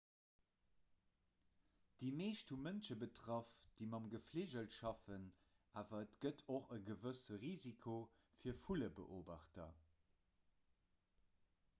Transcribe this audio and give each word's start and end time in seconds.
déi 2.03 2.07
meescht 2.21 2.53
hu 2.53 2.57
mënsche 2.67 2.97
betraff 3.03 3.51
déi 3.81 3.89
mat 3.91 4.07
gefligel 4.13 4.69
schaffen 4.77 5.27
awer 5.83 5.99
et 6.07 6.17
gëtt 6.25 6.43
och 6.55 6.67
e 6.77 6.79
gewësse 6.89 7.39
risiko 7.45 7.97
fir 8.41 8.59
vullebeobachter 8.65 9.71